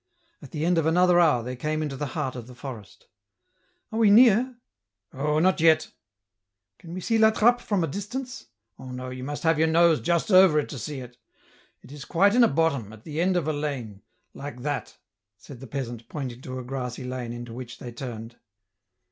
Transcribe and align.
At 0.41 0.49
the 0.49 0.65
end 0.65 0.79
of 0.79 0.87
another 0.87 1.19
hour 1.19 1.43
they 1.43 1.55
came 1.55 1.83
into 1.83 1.95
the 1.95 2.07
heart 2.17 2.35
af 2.35 2.47
the 2.47 2.55
forest." 2.55 3.05
Are 3.91 3.99
we 3.99 4.09
near?"" 4.09 4.57
Oh, 5.13 5.37
not 5.37 5.61
yet!"" 5.61 5.91
Can 6.79 6.95
we 6.95 7.01
see 7.01 7.19
La 7.19 7.29
Trappe 7.29 7.61
from 7.61 7.83
a 7.83 7.87
distance?"" 7.87 8.47
Oh 8.79 8.89
no, 8.89 9.11
you 9.11 9.23
must 9.23 9.43
have 9.43 9.59
your 9.59 9.67
nose 9.67 10.01
just 10.01 10.29
ovei 10.29 10.63
it 10.63 10.69
to 10.69 10.79
see 10.79 11.01
it, 11.01 11.17
it 11.83 11.91
is 11.91 12.03
quite 12.05 12.33
in 12.33 12.43
a 12.43 12.47
bottom, 12.47 12.91
at 12.91 13.03
the 13.03 13.21
end 13.21 13.37
of 13.37 13.47
a 13.47 13.53
lane, 13.53 14.01
like 14.33 14.63
that," 14.63 14.97
said 15.37 15.59
the 15.59 15.67
peasant, 15.67 16.09
pointing 16.09 16.41
to 16.41 16.57
a 16.57 16.63
grassy 16.63 17.03
lane 17.03 17.31
into 17.31 17.53
which 17.53 17.77
they 17.77 17.91
turned. 17.91 18.37